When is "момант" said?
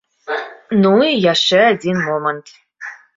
2.07-2.45